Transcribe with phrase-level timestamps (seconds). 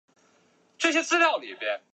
[0.01, 1.81] 回国后担任福州鹤龄英华中学校务主任。